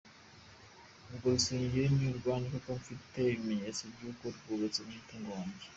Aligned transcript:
Urwo 1.09 1.27
rusengero 1.35 1.87
ni 1.95 2.05
urwanjye, 2.11 2.47
kuko 2.53 2.69
mfite 2.79 3.19
ibimenyetso 3.33 3.81
by’uko 3.93 4.23
rwubatswe 4.35 4.81
n’umutungo 4.85 5.29
wanjye. 5.35 5.65